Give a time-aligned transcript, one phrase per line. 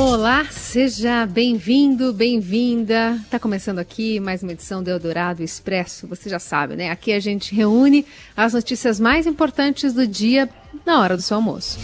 [0.00, 3.18] Olá, seja bem-vindo, bem-vinda.
[3.28, 6.06] Tá começando aqui mais uma edição do Eldorado Expresso.
[6.06, 6.88] Você já sabe, né?
[6.88, 8.06] Aqui a gente reúne
[8.36, 10.48] as notícias mais importantes do dia
[10.86, 11.80] na hora do seu almoço.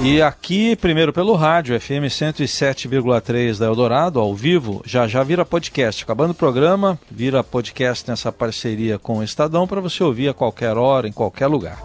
[0.00, 6.04] E aqui, primeiro pelo rádio, FM 107,3 da Eldorado, ao vivo, já já vira podcast.
[6.04, 10.76] Acabando o programa, vira podcast nessa parceria com o Estadão para você ouvir a qualquer
[10.76, 11.82] hora, em qualquer lugar.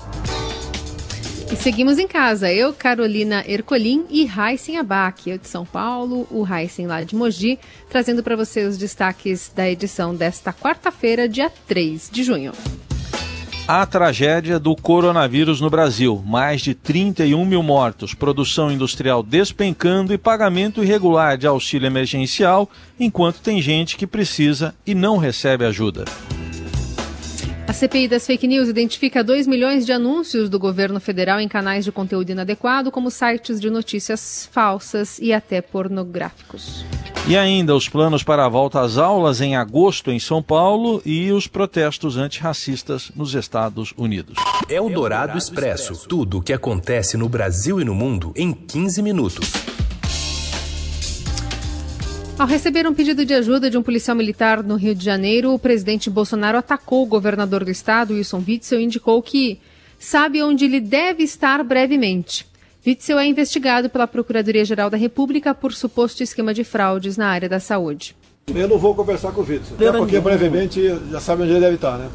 [1.51, 6.41] E seguimos em casa, eu, Carolina Ercolim e Raíssen Abac, eu de São Paulo, o
[6.41, 7.57] Raíssen lá de Mogi,
[7.89, 12.51] trazendo para você os destaques da edição desta quarta-feira, dia 3 de junho.
[13.65, 16.23] A tragédia do coronavírus no Brasil.
[16.25, 22.69] Mais de 31 mil mortos, produção industrial despencando e pagamento irregular de auxílio emergencial,
[22.99, 26.05] enquanto tem gente que precisa e não recebe ajuda.
[27.67, 31.83] A CPI das fake news identifica 2 milhões de anúncios do governo federal em canais
[31.83, 36.85] de conteúdo inadequado, como sites de notícias falsas e até pornográficos.
[37.27, 41.29] E ainda os planos para a volta às aulas em agosto em São Paulo e
[41.33, 44.35] os protestos antirracistas nos Estados Unidos.
[44.69, 46.07] Eldorado Expresso.
[46.07, 49.51] Tudo o que acontece no Brasil e no mundo em 15 minutos.
[52.39, 55.57] Ao receber um pedido de ajuda de um policial militar no Rio de Janeiro, o
[55.57, 59.59] presidente Bolsonaro atacou o governador do estado, Wilson Witzel, e indicou que
[59.97, 62.45] sabe onde ele deve estar brevemente.
[62.85, 67.59] Witzel é investigado pela Procuradoria-Geral da República por suposto esquema de fraudes na área da
[67.59, 68.15] saúde.
[68.45, 71.75] Eu não vou conversar com o Witzel, até porque brevemente já sabe onde ele deve
[71.75, 72.09] estar, né?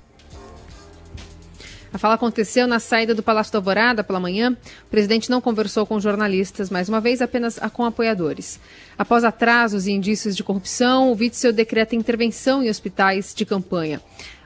[1.92, 4.56] A fala aconteceu na saída do Palácio da Alvorada pela manhã.
[4.86, 8.58] O presidente não conversou com jornalistas, mais uma vez apenas com apoiadores.
[8.96, 14.00] Após atrasos e indícios de corrupção, o Witzel decreta intervenção em hospitais de campanha.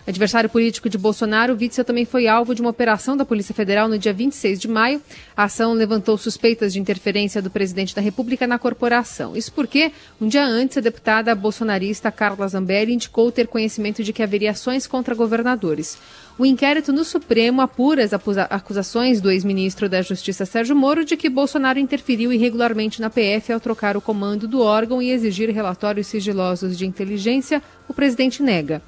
[0.06, 3.98] Adversário político de Bolsonaro, Witzel também foi alvo de uma operação da Polícia Federal no
[3.98, 5.02] dia 26 de maio.
[5.36, 9.36] A ação levantou suspeitas de interferência do presidente da República na corporação.
[9.36, 14.22] Isso porque, um dia antes, a deputada bolsonarista Carla Zambelli indicou ter conhecimento de que
[14.22, 15.98] haveria ações contra governadores.
[16.38, 21.28] O inquérito no Supremo apura as acusações do ex-ministro da Justiça Sérgio Moro de que
[21.28, 26.78] Bolsonaro interferiu irregularmente na PF ao trocar o comando do órgão e exigir relatórios sigilosos
[26.78, 27.60] de inteligência.
[27.88, 28.82] O presidente nega.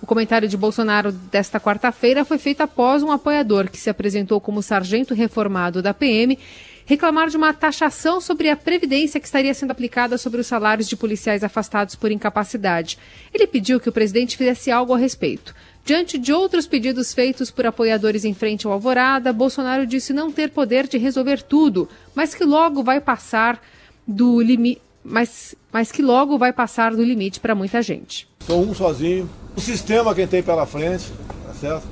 [0.00, 4.62] O comentário de Bolsonaro desta quarta-feira foi feito após um apoiador que se apresentou como
[4.62, 6.38] sargento reformado da PM
[6.86, 10.96] reclamar de uma taxação sobre a previdência que estaria sendo aplicada sobre os salários de
[10.96, 12.96] policiais afastados por incapacidade.
[13.34, 15.52] Ele pediu que o presidente fizesse algo a respeito.
[15.84, 20.50] Diante de outros pedidos feitos por apoiadores em frente ao Alvorada, Bolsonaro disse não ter
[20.50, 23.60] poder de resolver tudo, mas que logo vai passar
[24.06, 28.28] do limite, mas, mas que logo vai passar do limite para muita gente.
[28.40, 31.06] Sou um sozinho, o sistema quem tem pela frente,
[31.46, 31.86] tá certo?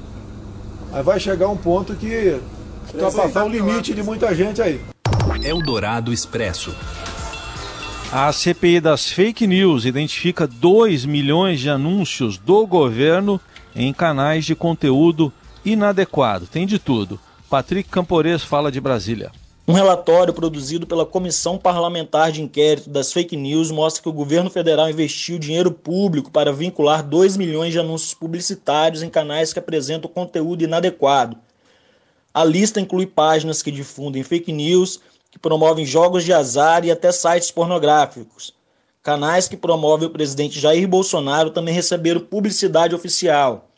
[0.92, 2.38] Aí vai chegar um ponto que
[2.94, 4.80] vai passar o limite de muita gente aí.
[5.42, 6.74] Eldorado Expresso.
[8.12, 13.40] A CPI das fake news identifica 2 milhões de anúncios do governo
[13.74, 15.32] em canais de conteúdo
[15.64, 16.46] inadequado.
[16.46, 17.18] Tem de tudo.
[17.50, 19.32] Patrick Campores fala de Brasília.
[19.66, 24.50] Um relatório produzido pela Comissão Parlamentar de Inquérito das Fake News mostra que o governo
[24.50, 30.10] federal investiu dinheiro público para vincular 2 milhões de anúncios publicitários em canais que apresentam
[30.10, 31.38] conteúdo inadequado.
[32.34, 37.10] A lista inclui páginas que difundem fake news, que promovem jogos de azar e até
[37.10, 38.52] sites pornográficos.
[39.02, 43.70] Canais que promovem o presidente Jair Bolsonaro também receberam publicidade oficial.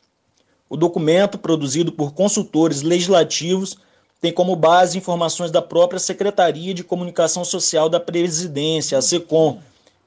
[0.68, 3.78] O documento, produzido por consultores legislativos,
[4.21, 9.59] tem como base informações da própria Secretaria de Comunicação Social da Presidência, a SECOM,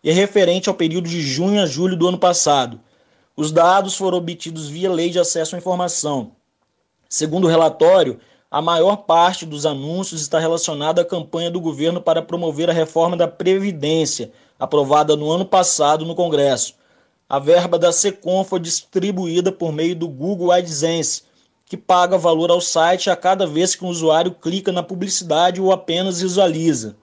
[0.04, 2.80] e é referente ao período de junho a julho do ano passado.
[3.36, 6.32] Os dados foram obtidos via Lei de Acesso à Informação.
[7.08, 8.20] Segundo o relatório,
[8.52, 13.16] a maior parte dos anúncios está relacionada à campanha do governo para promover a reforma
[13.16, 16.74] da Previdência, aprovada no ano passado no Congresso.
[17.30, 21.24] A verba da SECOM foi distribuída por meio do Google AdSense,
[21.70, 25.72] que paga valor ao site a cada vez que um usuário clica na publicidade ou
[25.72, 26.98] apenas visualiza.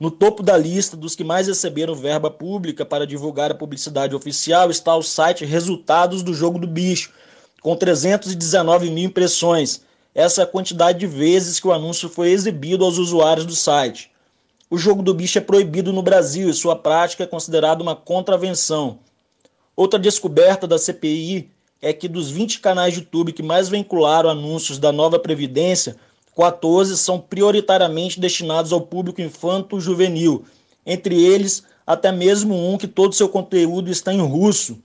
[0.00, 4.68] No topo da lista dos que mais receberam verba pública para divulgar a publicidade oficial
[4.68, 7.12] está o site Resultados do Jogo do Bicho,
[7.62, 9.82] com 319 mil impressões.
[10.12, 14.10] Essa é a quantidade de vezes que o anúncio foi exibido aos usuários do site.
[14.68, 18.98] O jogo do bicho é proibido no Brasil e sua prática é considerada uma contravenção.
[19.76, 21.53] Outra descoberta da CPI
[21.84, 25.96] é que dos 20 canais de YouTube que mais vincularam anúncios da nova Previdência,
[26.34, 30.46] 14 são prioritariamente destinados ao público infanto-juvenil,
[30.86, 34.78] entre eles até mesmo um que todo seu conteúdo está em russo.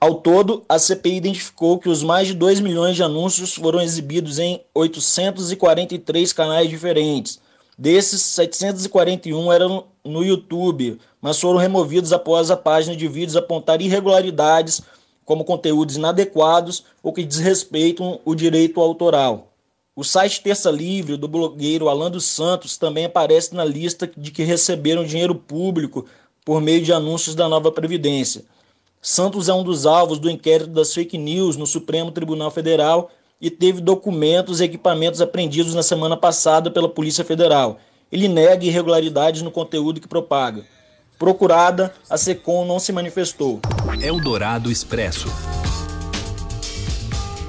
[0.00, 4.38] Ao todo, a CPI identificou que os mais de 2 milhões de anúncios foram exibidos
[4.38, 7.40] em 843 canais diferentes.
[7.76, 14.82] Desses, 741 eram no YouTube, mas foram removidos após a página de vídeos apontar irregularidades,
[15.24, 19.52] como conteúdos inadequados ou que desrespeitam o direito autoral.
[19.96, 24.42] O site Terça Livre do blogueiro Alan dos Santos também aparece na lista de que
[24.42, 26.04] receberam dinheiro público
[26.44, 28.44] por meio de anúncios da nova Previdência.
[29.00, 33.10] Santos é um dos alvos do inquérito das fake news no Supremo Tribunal Federal
[33.40, 37.78] e teve documentos e equipamentos apreendidos na semana passada pela Polícia Federal.
[38.10, 40.64] Ele nega irregularidades no conteúdo que propaga.
[41.24, 43.58] Procurada, a SECOM não se manifestou.
[44.02, 45.26] Eldorado Expresso.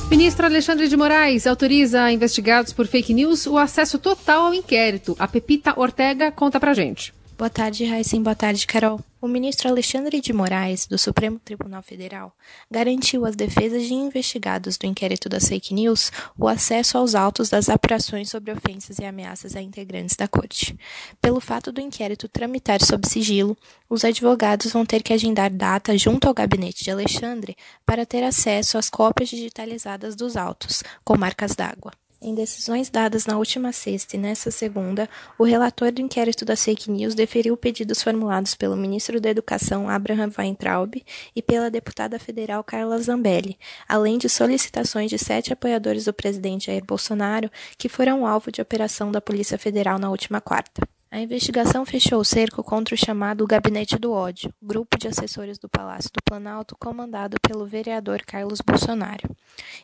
[0.09, 5.13] Ministro Alexandre de Moraes autoriza a investigados por fake news o acesso total ao inquérito.
[5.19, 7.13] A Pepita Ortega conta pra gente.
[7.37, 8.23] Boa tarde, Raíssen.
[8.23, 9.01] Boa tarde, Carol.
[9.25, 12.31] O ministro Alexandre de Moraes, do Supremo Tribunal Federal,
[12.69, 17.67] garantiu às defesas de investigados do inquérito das fake news o acesso aos autos das
[17.67, 20.77] apurações sobre ofensas e ameaças a integrantes da corte.
[21.19, 23.57] Pelo fato do inquérito tramitar sob sigilo,
[23.89, 28.77] os advogados vão ter que agendar data junto ao gabinete de Alexandre para ter acesso
[28.77, 31.91] às cópias digitalizadas dos autos, com marcas d'água.
[32.21, 35.07] Em decisões dadas na última sexta e nesta segunda,
[35.37, 40.31] o relator do inquérito das fake news deferiu pedidos formulados pelo ministro da Educação, Abraham
[40.35, 40.95] Weintraub,
[41.35, 46.85] e pela deputada federal Carla Zambelli, além de solicitações de sete apoiadores do presidente Jair
[46.85, 50.94] Bolsonaro que foram alvo de operação da Polícia Federal na última quarta.
[51.15, 55.69] A investigação fechou o cerco contra o chamado Gabinete do Ódio, grupo de assessores do
[55.69, 59.33] Palácio do Planalto comandado pelo vereador Carlos Bolsonaro.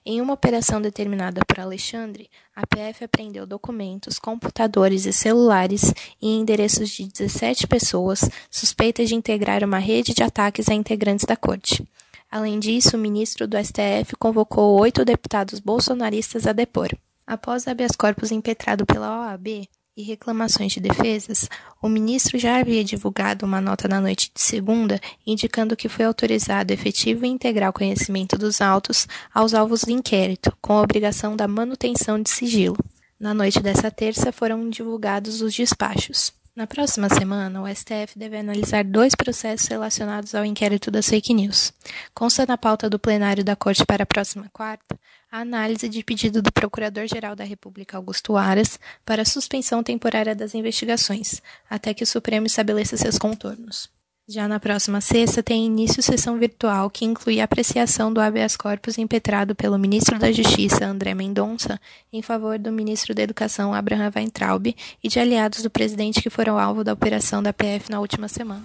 [0.06, 6.90] Em uma operação determinada por Alexandre, a PF apreendeu documentos, computadores e celulares e endereços
[6.90, 11.88] de 17 pessoas suspeitas de integrar uma rede de ataques a integrantes da corte.
[12.30, 16.90] Além disso, o ministro do STF convocou oito deputados bolsonaristas a depor.
[17.26, 21.50] Após habeas corpus impetrado pela OAB, e reclamações de defesas,
[21.82, 26.74] o ministro já havia divulgado uma nota na noite de segunda indicando que foi autorizado
[26.74, 32.22] efetivo e integral conhecimento dos autos aos alvos do inquérito, com a obrigação da manutenção
[32.22, 32.78] de sigilo.
[33.20, 36.34] Na noite dessa terça foram divulgados os despachos.
[36.56, 41.72] Na próxima semana, o STF deve analisar dois processos relacionados ao inquérito das fake news.
[42.14, 45.00] Consta na pauta do plenário da Corte para a próxima quarta
[45.32, 51.42] a análise de pedido do Procurador-Geral da República Augusto Aras para suspensão temporária das investigações,
[51.70, 53.90] até que o Supremo estabeleça seus contornos.
[54.28, 58.98] Já na próxima sexta, tem início sessão virtual que inclui a apreciação do habeas corpus
[58.98, 61.80] impetrado pelo ministro da Justiça, André Mendonça,
[62.14, 64.68] em favor do ministro da Educação, Abraham Weintraub,
[65.04, 68.64] e de aliados do presidente que foram alvo da operação da PF na última semana.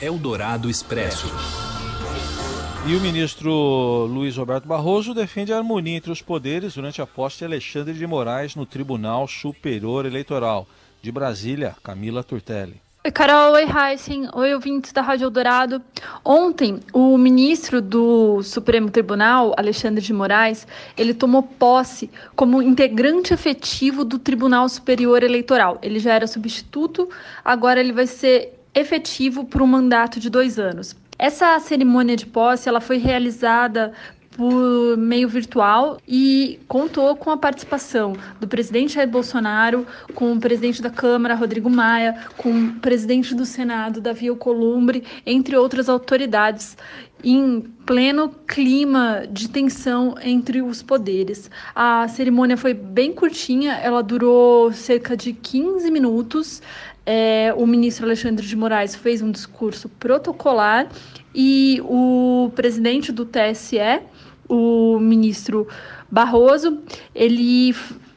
[0.00, 1.26] Eldorado Expresso.
[2.86, 7.38] E o ministro Luiz Roberto Barroso defende a harmonia entre os poderes durante a posse
[7.38, 10.66] de Alexandre de Moraes no Tribunal Superior Eleitoral.
[11.00, 12.76] De Brasília, Camila Turtelli.
[13.02, 13.54] Oi, Carol.
[13.54, 14.28] Oi, Heisen.
[14.34, 15.80] Oi, ouvintes da Rádio Eldorado.
[16.22, 24.04] Ontem, o ministro do Supremo Tribunal, Alexandre de Moraes, ele tomou posse como integrante efetivo
[24.04, 25.78] do Tribunal Superior Eleitoral.
[25.80, 27.08] Ele já era substituto,
[27.42, 30.96] agora ele vai ser efetivo por um mandato de dois anos.
[31.18, 33.92] Essa cerimônia de posse ela foi realizada
[34.36, 40.82] por meio virtual e contou com a participação do presidente Jair Bolsonaro, com o presidente
[40.82, 46.76] da Câmara, Rodrigo Maia, com o presidente do Senado, Davi Alcolumbre, entre outras autoridades
[47.24, 51.50] em pleno clima de tensão entre os poderes.
[51.74, 56.62] A cerimônia foi bem curtinha, ela durou cerca de 15 minutos.
[57.06, 60.88] É, o ministro Alexandre de Moraes fez um discurso protocolar
[61.34, 64.00] e o presidente do TSE,
[64.48, 65.66] o ministro
[66.10, 66.78] Barroso,
[67.14, 67.74] ele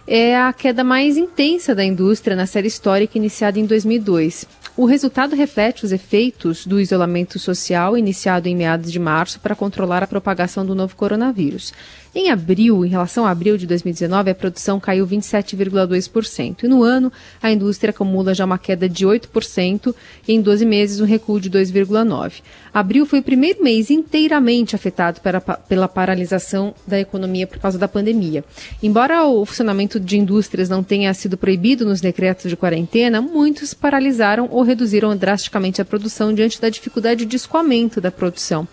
[0.07, 4.62] é a queda mais intensa da indústria na série histórica iniciada em 2002.
[4.75, 10.01] O resultado reflete os efeitos do isolamento social iniciado em meados de março para controlar
[10.01, 11.71] a propagação do novo coronavírus.
[12.15, 16.63] Em abril, em relação a abril de 2019, a produção caiu 27,2%.
[16.63, 19.95] E no ano, a indústria acumula já uma queda de 8%
[20.27, 22.43] e em 12 meses um recuo de 2,9%.
[22.71, 27.87] Abril foi o primeiro mês inteiramente afetado pela, pela paralisação da economia por causa da
[27.87, 28.43] pandemia.
[28.81, 34.47] Embora o funcionamento de indústrias não tenha sido proibido nos decretos de quarentena, muitos paralisaram
[34.51, 38.67] ou reduziram drasticamente a produção diante da dificuldade de escoamento da produção.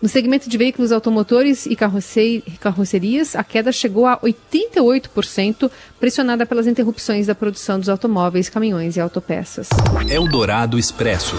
[0.00, 7.26] No segmento de veículos automotores e carrocerias, a queda chegou a 88%, pressionada pelas interrupções
[7.26, 9.68] da produção dos automóveis, caminhões e autopeças.
[10.08, 11.34] Eldorado Expresso.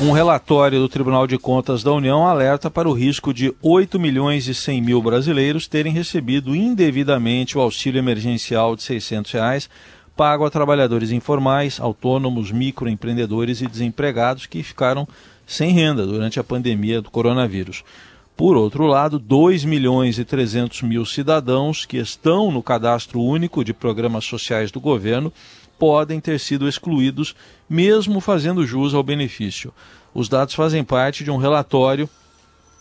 [0.00, 4.48] Um relatório do Tribunal de Contas da União alerta para o risco de 8 milhões
[4.48, 9.70] e 100 mil brasileiros terem recebido indevidamente o auxílio emergencial de 600 reais
[10.20, 15.08] pago a trabalhadores informais, autônomos, microempreendedores e desempregados que ficaram
[15.50, 17.82] sem renda durante a pandemia do coronavírus.
[18.36, 23.74] Por outro lado, 2 milhões e 300 mil cidadãos que estão no cadastro único de
[23.74, 25.32] programas sociais do governo
[25.76, 27.34] podem ter sido excluídos,
[27.68, 29.74] mesmo fazendo jus ao benefício.
[30.14, 32.08] Os dados fazem parte de um relatório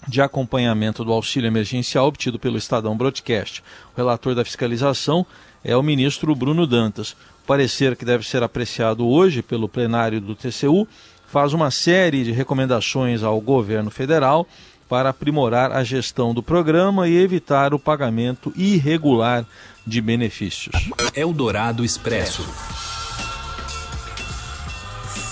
[0.07, 3.63] de acompanhamento do auxílio emergencial obtido pelo Estadão Broadcast.
[3.95, 5.25] O relator da fiscalização
[5.63, 7.13] é o ministro Bruno Dantas.
[7.43, 10.87] O parecer que deve ser apreciado hoje pelo plenário do TCU
[11.29, 14.47] faz uma série de recomendações ao governo federal
[14.87, 19.45] para aprimorar a gestão do programa e evitar o pagamento irregular
[19.85, 20.89] de benefícios.
[21.15, 22.43] Eldorado Expresso.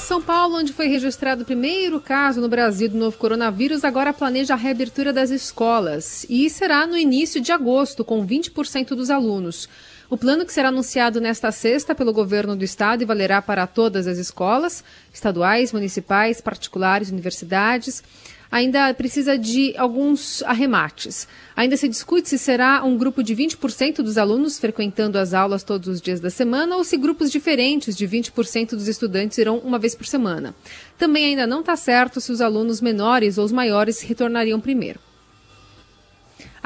[0.08, 4.54] São Paulo, onde foi registrado o primeiro caso no Brasil do novo coronavírus, agora planeja
[4.54, 6.25] a reabertura das escolas.
[6.30, 9.68] E será no início de agosto, com 20% dos alunos.
[10.10, 14.08] O plano que será anunciado nesta sexta pelo governo do estado e valerá para todas
[14.08, 14.82] as escolas,
[15.14, 18.02] estaduais, municipais, particulares, universidades,
[18.50, 21.28] ainda precisa de alguns arremates.
[21.54, 25.90] Ainda se discute se será um grupo de 20% dos alunos frequentando as aulas todos
[25.90, 29.94] os dias da semana ou se grupos diferentes de 20% dos estudantes irão uma vez
[29.94, 30.56] por semana.
[30.98, 35.02] Também ainda não está certo se os alunos menores ou os maiores retornariam primeiro.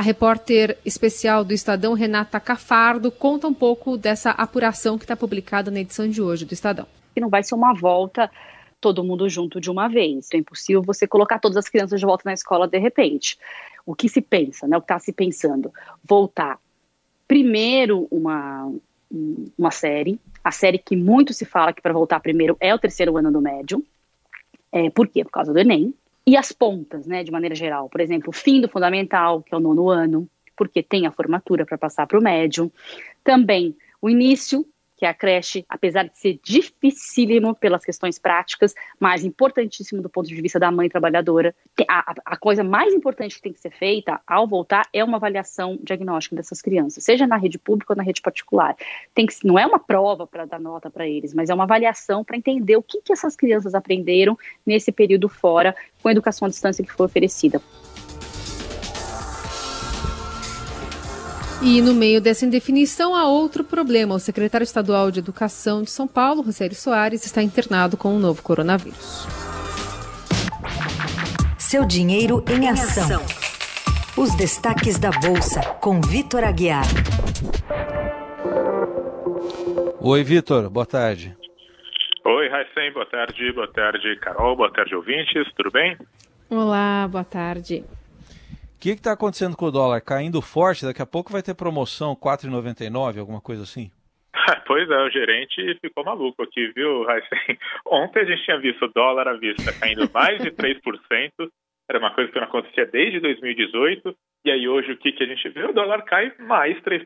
[0.02, 5.70] A repórter especial do Estadão, Renata Cafardo, conta um pouco dessa apuração que está publicada
[5.70, 6.88] na edição de hoje do Estadão.
[7.14, 8.28] Que não vai ser uma volta
[8.80, 10.28] todo mundo junto de uma vez.
[10.34, 13.38] É impossível você colocar todas as crianças de volta na escola de repente.
[13.86, 14.76] O que se pensa, né?
[14.76, 15.72] O que está se pensando?
[16.04, 16.58] Voltar
[17.28, 18.74] primeiro uma,
[19.56, 23.18] uma série, a série que muito se fala que para voltar primeiro é o terceiro
[23.18, 23.86] ano do médio.
[24.72, 25.24] É, por quê?
[25.24, 25.94] Por causa do Enem
[26.26, 27.90] e as pontas, né, de maneira geral.
[27.90, 31.66] Por exemplo, o fim do fundamental, que é o nono ano, porque tem a formatura
[31.66, 32.72] para passar para o médio.
[33.24, 34.66] Também o início,
[35.02, 40.28] que é a creche, apesar de ser dificílimo pelas questões práticas, mas importantíssimo do ponto
[40.28, 41.56] de vista da mãe trabalhadora.
[41.90, 45.80] A, a, coisa mais importante que tem que ser feita ao voltar é uma avaliação
[45.82, 48.76] diagnóstica dessas crianças, seja na rede pública ou na rede particular.
[49.16, 52.24] Tem que, não é uma prova para dar nota para eles, mas é uma avaliação
[52.24, 56.50] para entender o que, que essas crianças aprenderam nesse período fora com a educação à
[56.50, 57.60] distância que foi oferecida.
[61.64, 64.16] E no meio dessa indefinição há outro problema.
[64.16, 68.42] O secretário estadual de Educação de São Paulo, Rogério Soares, está internado com o novo
[68.42, 69.28] coronavírus.
[71.60, 73.22] Seu dinheiro em ação.
[74.18, 76.84] Os destaques da Bolsa, com Vitor Aguiar.
[80.00, 81.38] Oi, Vitor, boa tarde.
[82.26, 85.96] Oi, Raicem, boa tarde, boa tarde, Carol, boa tarde, ouvintes, tudo bem?
[86.50, 87.86] Olá, boa tarde
[88.82, 90.02] que está acontecendo com o dólar?
[90.02, 93.92] Caindo forte, daqui a pouco vai ter promoção 4,99, alguma coisa assim?
[94.66, 97.60] Pois é, o gerente ficou maluco aqui, viu, Heisen?
[97.86, 100.82] Ontem a gente tinha visto o dólar à vista caindo mais de 3%,
[101.90, 105.28] era uma coisa que não acontecia desde 2018, e aí hoje o que, que a
[105.28, 105.64] gente vê?
[105.66, 107.06] O dólar cai mais 3%,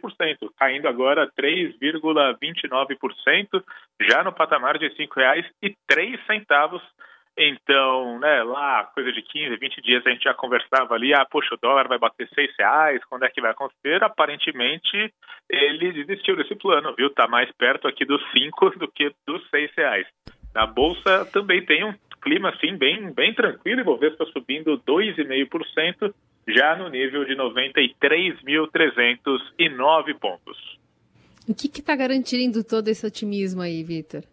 [0.58, 3.64] caindo agora 3,29%,
[4.02, 6.82] já no patamar de R$ 5,03
[7.38, 11.54] então, né, lá, coisa de 15, 20 dias a gente já conversava ali, ah, poxa,
[11.54, 14.02] o dólar vai bater 6 reais, quando é que vai acontecer?
[14.02, 15.14] Aparentemente,
[15.50, 17.10] ele desistiu desse plano, viu?
[17.10, 20.08] Tá mais perto aqui dos 5 do que dos 6 reais.
[20.54, 26.14] Na Bolsa também tem um clima, assim, bem, bem tranquilo, o Bovespa subindo 2,5%,
[26.48, 30.80] já no nível de 93.309 pontos.
[31.48, 34.24] O que está garantindo todo esse otimismo aí, Vitor?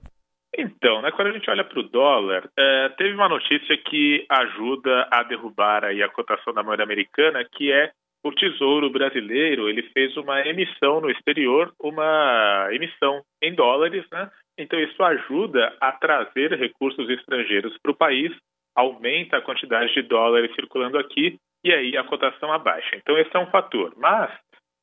[0.56, 5.08] Então, né, quando a gente olha para o dólar, é, teve uma notícia que ajuda
[5.10, 7.90] a derrubar aí a cotação da moeda americana, que é
[8.24, 14.30] o Tesouro Brasileiro ele fez uma emissão no exterior, uma emissão em dólares, né?
[14.56, 18.32] Então isso ajuda a trazer recursos estrangeiros para o país,
[18.76, 22.94] aumenta a quantidade de dólares circulando aqui e aí a cotação abaixa.
[22.96, 23.92] Então esse é um fator.
[23.96, 24.30] Mas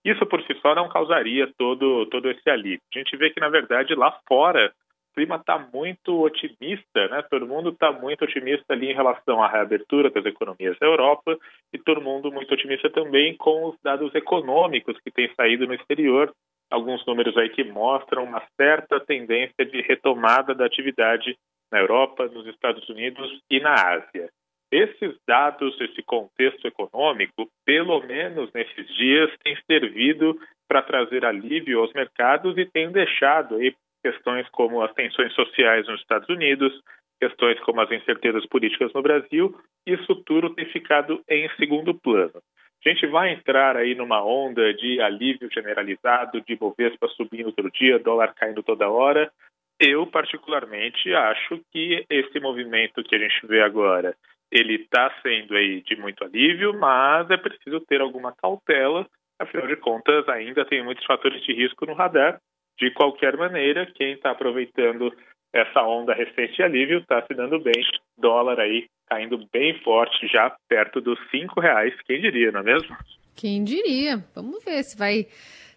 [0.03, 2.81] isso por si só não causaria todo todo esse alívio.
[2.93, 4.73] A gente vê que na verdade lá fora
[5.13, 7.21] clima está muito otimista, né?
[7.29, 11.37] Todo mundo está muito otimista ali em relação à reabertura das economias da Europa
[11.73, 16.33] e todo mundo muito otimista também com os dados econômicos que têm saído no exterior.
[16.71, 21.35] Alguns números aí que mostram uma certa tendência de retomada da atividade
[21.71, 24.29] na Europa, nos Estados Unidos e na Ásia.
[24.71, 31.91] Esses dados, esse contexto econômico, pelo menos nesses dias, tem servido para trazer alívio aos
[31.93, 36.73] mercados e tem deixado aí questões como as tensões sociais nos Estados Unidos,
[37.19, 42.41] questões como as incertezas políticas no Brasil, isso tudo tem ficado em segundo plano.
[42.85, 47.99] A gente vai entrar aí numa onda de alívio generalizado, de Bovespa subindo outro dia,
[47.99, 49.29] dólar caindo toda hora.
[49.77, 54.15] Eu, particularmente, acho que esse movimento que a gente vê agora,
[54.49, 59.05] ele está sendo aí de muito alívio, mas é preciso ter alguma cautela,
[59.37, 62.39] afinal de contas, ainda tem muitos fatores de risco no radar
[62.79, 65.13] de qualquer maneira, quem está aproveitando
[65.53, 67.83] essa onda recente de alívio está se dando bem.
[68.17, 71.93] Dólar aí caindo bem forte, já perto dos cinco reais.
[72.05, 72.95] Quem diria, não é mesmo?
[73.35, 74.23] Quem diria?
[74.35, 75.25] Vamos ver se vai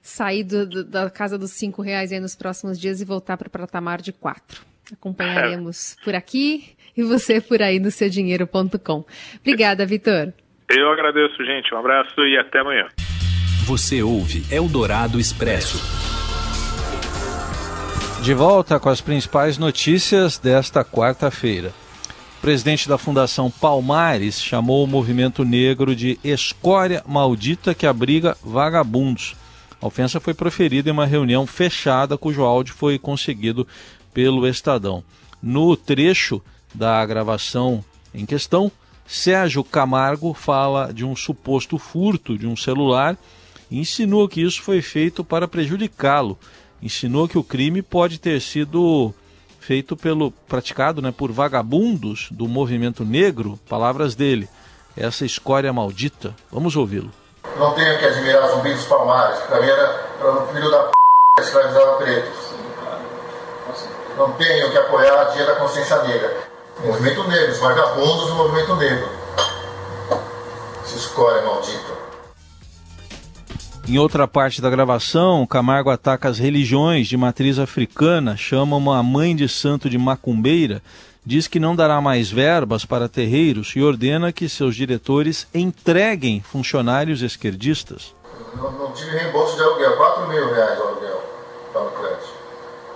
[0.02, 3.49] sair do, do, da casa dos cinco reais aí nos próximos dias e voltar para
[3.49, 4.62] o patamar de quatro.
[4.92, 6.02] Acompanharemos é.
[6.04, 9.04] por aqui e você por aí no seudinheiro.com.
[9.40, 10.32] Obrigada, Vitor.
[10.68, 11.73] Eu agradeço, gente.
[11.75, 12.88] Um abraço e até amanhã.
[13.66, 15.78] Você ouve Eldorado Expresso.
[18.22, 21.74] De volta com as principais notícias desta quarta-feira.
[22.38, 29.34] O presidente da Fundação Palmares chamou o movimento negro de escória maldita que abriga vagabundos.
[29.80, 33.66] A ofensa foi proferida em uma reunião fechada cujo áudio foi conseguido
[34.14, 35.02] pelo Estadão.
[35.42, 36.40] No trecho
[36.72, 38.70] da gravação em questão,
[39.04, 43.18] Sérgio Camargo fala de um suposto furto de um celular
[43.68, 46.38] e insinua que isso foi feito para prejudicá-lo
[46.83, 49.14] insinuou que o crime pode ter sido
[49.61, 54.49] feito pelo praticado né, por vagabundos do movimento negro, palavras dele,
[54.97, 56.35] essa escória maldita.
[56.51, 57.11] Vamos ouvi-lo.
[57.57, 60.90] Não tenho que admirar Zumbi dos Palmares, que também era o filho da p
[61.37, 62.53] que escravizava pretos.
[64.16, 66.49] Não tenho que apoiar a dia da consciência negra.
[66.83, 69.09] O movimento negro, os vagabundos do movimento negro.
[70.85, 71.91] Essa escória maldita.
[73.92, 79.37] Em outra parte da gravação, Camargo ataca as religiões de matriz africana, chama uma mãe
[79.37, 80.83] de santo de macumbeira,
[81.26, 87.20] diz que não dará mais verbas para terreiros e ordena que seus diretores entreguem funcionários
[87.20, 88.14] esquerdistas.
[88.57, 91.22] Não, não tive reembolso de aluguel, 4 mil reais o aluguel
[91.74, 92.33] para o crédito.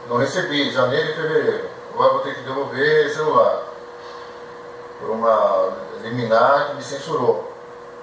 [0.09, 1.68] Não recebi, janeiro e fevereiro.
[1.92, 3.62] Agora vou ter que devolver celular.
[4.98, 7.55] Por uma liminar que me censurou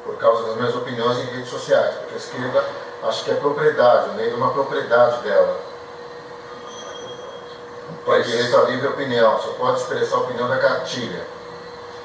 [0.05, 2.63] por causa das minhas opiniões em redes sociais, porque a esquerda
[3.03, 5.59] acha que é propriedade, o negro é uma propriedade dela.
[7.89, 11.25] Não tem direito à livre opinião, só pode expressar a opinião da cartilha.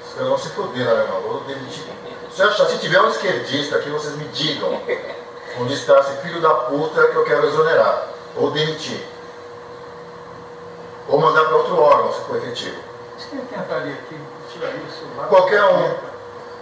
[0.06, 1.20] Os caras vão se foder, né, irmão?
[1.22, 1.84] Vou demitir.
[2.32, 4.80] Se, achar, se tiver um esquerdista aqui, vocês me digam
[5.60, 9.04] onde está esse filho da puta que eu quero exonerar, ou demitir.
[11.08, 12.76] Ou mandar para outro órgão, se for efetivo.
[13.30, 14.20] Quem tentaria aqui
[14.52, 15.04] tirar isso?
[15.28, 16.17] Qualquer um.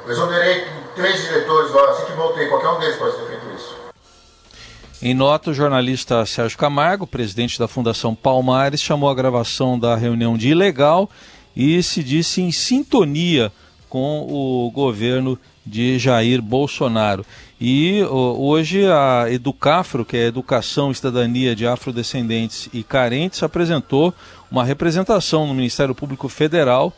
[0.08, 0.64] Exonerei
[0.94, 3.76] três diretores lá, assim que voltei, qualquer um deles pode ter feito isso.
[5.02, 10.38] Em nota, o jornalista Sérgio Camargo, presidente da Fundação Palmares, chamou a gravação da reunião
[10.38, 11.10] de ilegal
[11.54, 13.52] e se disse em sintonia
[13.88, 17.26] com o governo de Jair Bolsonaro.
[17.60, 24.14] E hoje a Educafro, que é Educação e Cidadania de Afrodescendentes e Carentes, apresentou
[24.50, 26.92] uma representação no Ministério Público Federal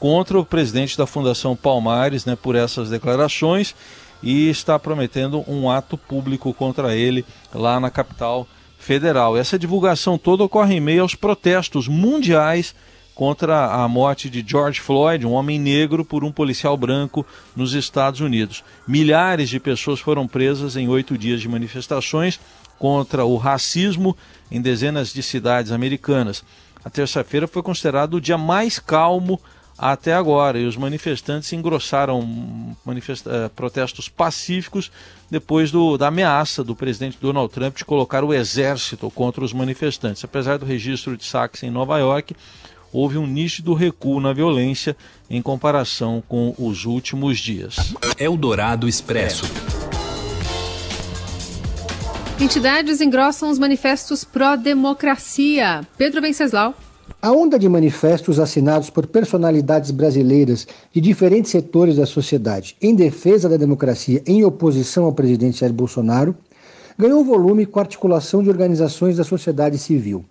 [0.00, 3.74] contra o presidente da Fundação Palmares né, por essas declarações
[4.22, 9.36] e está prometendo um ato público contra ele lá na capital federal.
[9.36, 12.74] Essa divulgação toda ocorre em meio aos protestos mundiais
[13.14, 18.20] contra a morte de George Floyd, um homem negro, por um policial branco nos Estados
[18.20, 18.64] Unidos.
[18.88, 22.40] Milhares de pessoas foram presas em oito dias de manifestações
[22.78, 24.16] contra o racismo
[24.50, 26.42] em dezenas de cidades americanas.
[26.82, 29.38] A terça-feira foi considerado o dia mais calmo
[29.80, 30.58] até agora.
[30.58, 34.92] E os manifestantes engrossaram manifesta eh, protestos pacíficos
[35.30, 40.22] depois do, da ameaça do presidente Donald Trump de colocar o exército contra os manifestantes.
[40.22, 42.36] Apesar do registro de saques em Nova York,
[42.92, 44.94] houve um nítido recuo na violência
[45.30, 47.94] em comparação com os últimos dias.
[48.18, 49.46] Eldorado Expresso.
[52.38, 55.82] Entidades engrossam os manifestos pró-democracia.
[55.96, 56.74] Pedro Venceslau.
[57.22, 63.48] A onda de manifestos assinados por personalidades brasileiras de diferentes setores da sociedade em defesa
[63.48, 66.34] da democracia em oposição ao presidente Jair Bolsonaro
[66.96, 70.24] ganhou volume com a articulação de organizações da sociedade civil.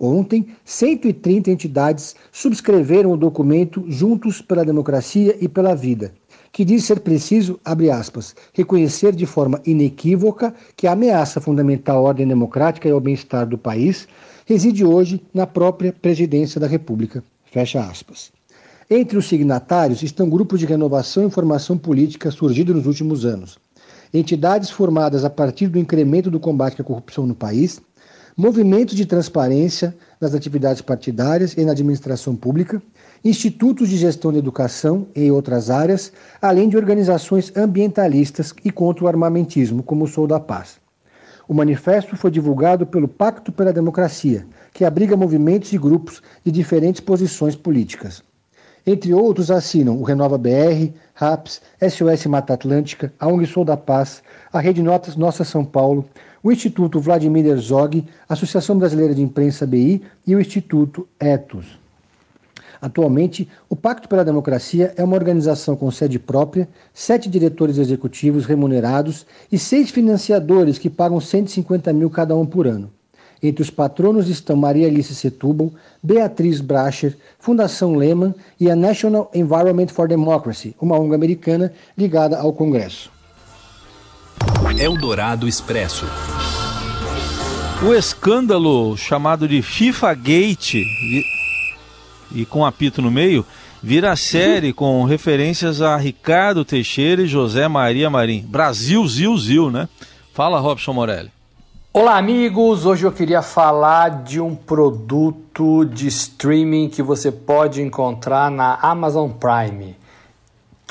[0.00, 6.12] Ontem, 130 entidades subscreveram o documento Juntos pela Democracia e pela Vida,
[6.50, 12.08] que diz ser preciso, abre aspas, reconhecer de forma inequívoca que a ameaça fundamental à
[12.08, 14.08] ordem democrática e ao bem-estar do país
[14.46, 17.22] reside hoje na própria presidência da República.
[17.44, 18.32] Fecha aspas.
[18.90, 23.58] Entre os signatários estão grupos de renovação e formação política surgidos nos últimos anos,
[24.12, 27.80] entidades formadas a partir do incremento do combate à corrupção no país,
[28.36, 32.82] movimentos de transparência nas atividades partidárias e na administração pública,
[33.24, 39.08] institutos de gestão da educação e outras áreas, além de organizações ambientalistas e contra o
[39.08, 40.81] armamentismo, como o Sou da Paz.
[41.48, 47.00] O manifesto foi divulgado pelo Pacto pela Democracia, que abriga movimentos e grupos de diferentes
[47.00, 48.22] posições políticas.
[48.86, 54.22] Entre outros, assinam o Renova BR, RAPS, SOS Mata Atlântica, a ONG Sou da Paz,
[54.52, 56.04] a Rede Notas Nossa São Paulo,
[56.42, 61.81] o Instituto Vladimir Herzog, a Associação Brasileira de Imprensa BI e o Instituto Etos.
[62.82, 69.24] Atualmente, o Pacto pela Democracia é uma organização com sede própria, sete diretores executivos remunerados
[69.52, 72.90] e seis financiadores que pagam 150 mil cada um por ano.
[73.40, 79.86] Entre os patronos estão Maria Alice Setúbal, Beatriz Bracher, Fundação Lehman e a National Environment
[79.86, 83.12] for Democracy, uma ONG americana ligada ao Congresso.
[84.76, 86.06] Eldorado Expresso.
[87.84, 90.84] O escândalo chamado de FIFA Gate
[92.34, 93.44] e, com apito no meio
[93.82, 98.46] vira série com referências a Ricardo Teixeira e José Maria Marim.
[98.46, 99.88] Brasil, Zil, Zil, né?
[100.32, 101.32] Fala, Robson Morelli.
[101.92, 102.86] Olá, amigos!
[102.86, 109.30] Hoje eu queria falar de um produto de streaming que você pode encontrar na Amazon
[109.30, 109.96] Prime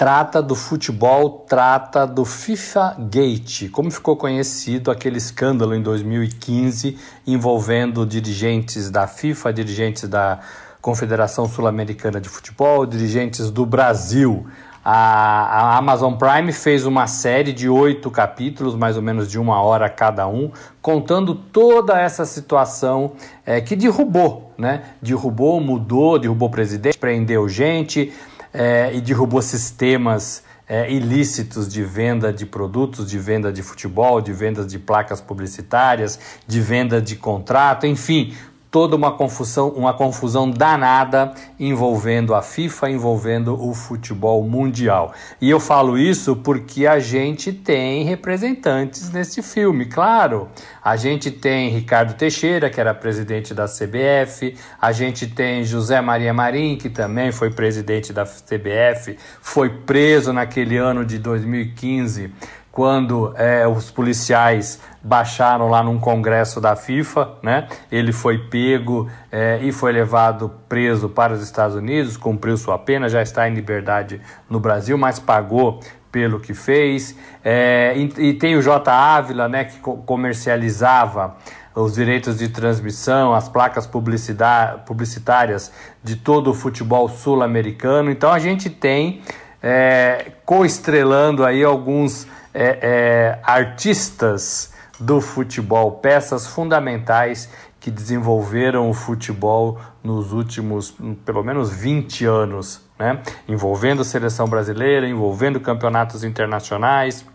[0.02, 8.04] trata do futebol, trata do FIFA Gate, como ficou conhecido aquele escândalo em 2015 envolvendo
[8.04, 10.40] dirigentes da FIFA, dirigentes da
[10.82, 14.48] Confederação Sul-Americana de Futebol, dirigentes do Brasil.
[14.84, 19.88] A, Amazon Prime fez uma série de oito capítulos, mais ou menos de uma hora
[19.88, 23.12] cada um, contando toda essa situação
[23.46, 24.82] é, que derrubou, né?
[25.00, 28.12] Derrubou, mudou, derrubou presidente, prendeu gente,
[28.52, 34.32] é, e derrubou sistemas é, ilícitos de venda de produtos, de venda de futebol, de
[34.32, 36.18] venda de placas publicitárias,
[36.48, 38.34] de venda de contrato, enfim,
[38.72, 45.14] toda uma confusão, uma confusão danada envolvendo a FIFA, envolvendo o futebol mundial.
[45.42, 50.48] E eu falo isso porque a gente tem representantes nesse filme, claro.
[50.82, 56.34] A gente tem Ricardo Teixeira, que era presidente da CBF, a gente tem José Maria
[56.34, 62.32] Marim, que também foi presidente da CBF, foi preso naquele ano de 2015
[62.72, 67.68] quando é, os policiais baixaram lá num congresso da FIFA, né?
[67.92, 73.10] Ele foi pego é, e foi levado preso para os Estados Unidos, cumpriu sua pena,
[73.10, 75.82] já está em liberdade no Brasil, mas pagou
[76.12, 77.16] pelo que fez.
[77.44, 78.90] É, e, e, tem o J.
[78.92, 81.36] Ávila, né, que comercializava
[81.74, 85.72] os direitos de transmissão, as placas publicitárias
[86.04, 88.12] de todo o futebol sul-americano.
[88.12, 89.22] Então a gente tem
[89.64, 99.80] é, coestrelando aí alguns é, é, artistas do futebol, peças fundamentais que desenvolveram o futebol
[100.04, 103.20] nos últimos pelo menos 20 anos, né?
[103.48, 107.26] envolvendo seleção brasileira, envolvendo campeonatos internacionais,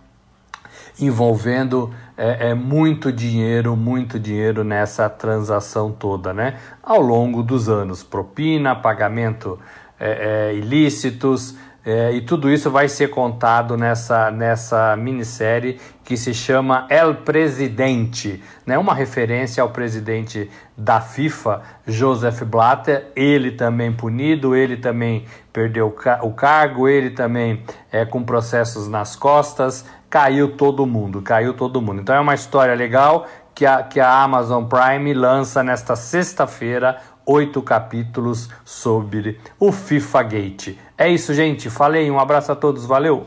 [1.01, 6.57] envolvendo é, é, muito dinheiro, muito dinheiro nessa transação toda, né?
[6.83, 9.59] Ao longo dos anos, propina, pagamento
[10.01, 11.55] é, é ilícitos,
[11.87, 18.43] é, e tudo isso vai ser contado nessa, nessa minissérie que se chama El Presidente,
[18.67, 18.77] né?
[18.77, 26.33] uma referência ao presidente da FIFA, Joseph Blatter, ele também punido, ele também perdeu o
[26.33, 32.01] cargo, ele também é, com processos nas costas, caiu todo mundo, caiu todo mundo.
[32.01, 37.61] Então é uma história legal que a, que a Amazon Prime lança nesta sexta-feira, oito
[37.61, 40.79] capítulos sobre o FIFA Gate.
[40.97, 41.69] É isso, gente.
[41.69, 43.27] Falei, um abraço a todos, valeu.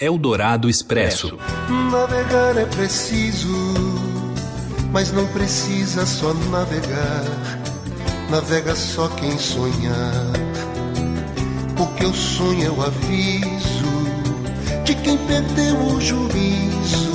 [0.00, 1.38] Eldorado Expresso.
[1.92, 3.48] Navegar é preciso,
[4.90, 7.24] mas não precisa só navegar.
[8.30, 10.32] Navega só quem sonhar.
[11.76, 13.84] Porque o sonho é o aviso
[14.84, 17.14] de quem perdeu o juízo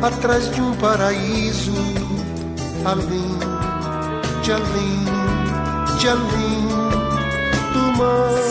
[0.00, 1.72] atrás de um paraíso,
[2.84, 3.57] além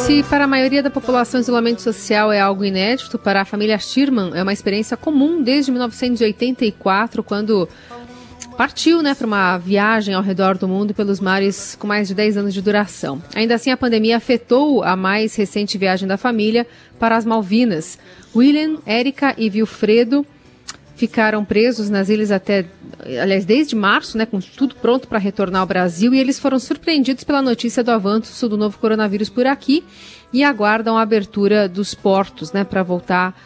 [0.06, 4.32] Se para a maioria da população isolamento social é algo inédito, para a família Schirman
[4.36, 7.68] é uma experiência comum desde 1984, quando
[8.56, 12.38] partiu né, para uma viagem ao redor do mundo pelos mares com mais de 10
[12.38, 13.20] anos de duração.
[13.34, 16.68] Ainda assim, a pandemia afetou a mais recente viagem da família
[17.00, 17.98] para as Malvinas.
[18.36, 20.24] William, Érica e Wilfredo
[20.98, 22.66] ficaram presos nas ilhas até,
[23.22, 27.24] aliás, desde março, né, com tudo pronto para retornar ao Brasil, e eles foram surpreendidos
[27.24, 29.84] pela notícia do avanço do novo coronavírus por aqui
[30.34, 33.40] e aguardam a abertura dos portos, né, para voltar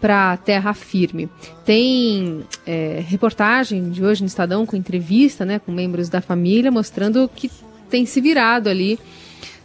[0.00, 1.28] para terra firme.
[1.64, 7.30] Tem é, reportagem de hoje no Estadão com entrevista né, com membros da família, mostrando
[7.34, 7.50] que
[7.88, 8.98] tem se virado ali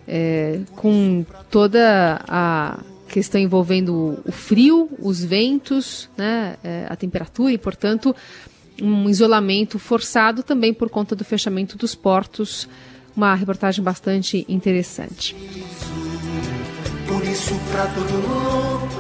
[0.08, 7.58] é, com toda a questão envolvendo o frio, os ventos, né, é, a temperatura e,
[7.58, 8.16] portanto,
[8.82, 12.70] um isolamento forçado também por conta do fechamento dos portos.
[13.16, 15.36] Uma reportagem bastante interessante.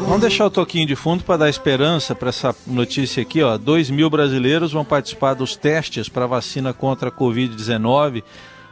[0.01, 3.41] Vamos deixar o toquinho de fundo para dar esperança para essa notícia aqui.
[3.41, 3.57] Ó.
[3.57, 8.23] 2 mil brasileiros vão participar dos testes para vacina contra a Covid-19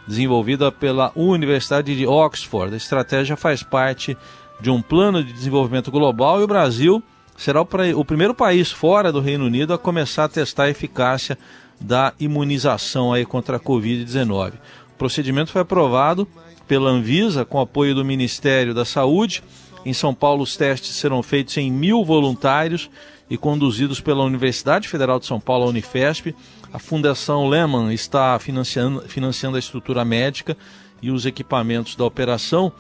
[0.08, 2.74] desenvolvida pela Universidade de Oxford.
[2.74, 4.18] A estratégia faz parte
[4.60, 7.02] de um plano de desenvolvimento global e o Brasil
[7.36, 11.38] será o, o primeiro país fora do Reino Unido a começar a testar a eficácia
[11.80, 14.54] da imunização aí contra a Covid-19.
[14.54, 16.28] O procedimento foi aprovado
[16.68, 19.44] pela Anvisa com apoio do Ministério da Saúde.
[19.86, 22.90] Em São Paulo, os testes serão feitos em mil voluntários
[23.30, 26.36] e conduzidos pela Universidade Federal de São Paulo, a Unifesp.
[26.74, 30.58] A Fundação Lehman está financiando, financiando a estrutura médica
[31.02, 32.72] e os equipamentos da operação.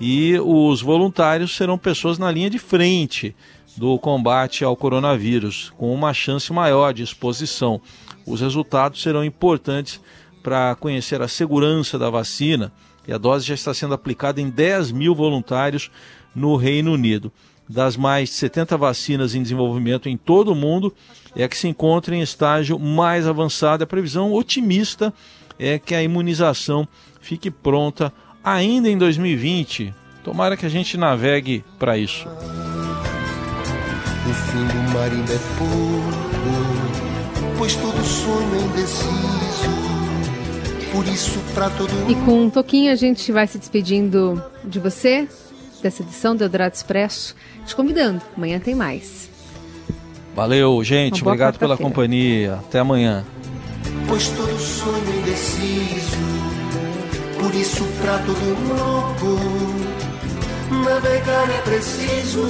[0.00, 3.34] E os voluntários serão pessoas na linha de frente
[3.76, 7.80] do combate ao coronavírus, com uma chance maior de exposição.
[8.26, 10.00] Os resultados serão importantes
[10.42, 12.72] para conhecer a segurança da vacina
[13.06, 15.90] e a dose já está sendo aplicada em 10 mil voluntários
[16.34, 17.32] no Reino Unido.
[17.68, 20.94] Das mais de 70 vacinas em desenvolvimento em todo o mundo,
[21.34, 23.82] é que se encontra em estágio mais avançado.
[23.82, 25.12] A previsão otimista
[25.58, 26.86] é que a imunização
[27.20, 28.12] fique pronta
[28.46, 29.92] ainda em 2020.
[30.22, 32.28] Tomara que a gente navegue para isso.
[32.28, 36.12] O fim do mar ainda é pouco,
[37.58, 39.66] pois todo sonho é indeciso.
[40.92, 42.10] Por isso, para todo mundo.
[42.10, 45.28] E com um toquinho a gente vai se despedindo de você,
[45.82, 48.22] dessa edição do Eldorado Expresso, te convidando.
[48.36, 49.28] Amanhã tem mais.
[50.34, 51.22] Valeu, gente.
[51.22, 52.54] Obrigado pela companhia.
[52.54, 53.26] Até amanhã.
[54.08, 56.35] Pois todo sonho é indeciso
[57.46, 59.38] por isso pra todo louco.
[60.84, 62.42] Navegar é preciso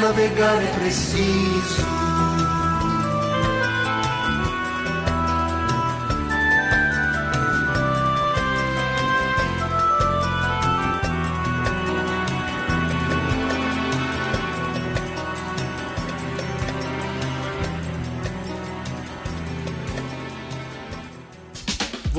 [0.00, 2.11] Navegar é preciso